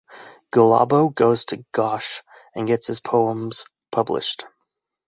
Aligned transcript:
Gulabo 0.51 1.13
goes 1.13 1.45
to 1.45 1.63
Ghosh 1.75 2.23
and 2.55 2.65
gets 2.65 2.87
his 2.87 2.99
poems 2.99 3.67
published. 3.91 4.45